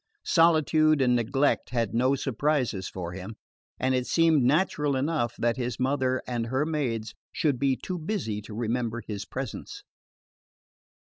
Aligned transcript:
Solitude 0.25 0.99
and 0.99 1.15
neglect 1.15 1.69
had 1.69 1.93
no 1.93 2.15
surprises 2.15 2.89
for 2.89 3.11
him, 3.11 3.35
and 3.79 3.93
it 3.93 4.07
seemed 4.07 4.41
natural 4.41 4.95
enough 4.95 5.35
that 5.37 5.57
his 5.57 5.79
mother 5.79 6.23
and 6.25 6.47
her 6.47 6.65
maids 6.65 7.13
should 7.31 7.59
be 7.59 7.75
too 7.75 7.99
busy 7.99 8.41
to 8.41 8.53
remember 8.55 9.03
his 9.05 9.25
presence. 9.25 9.83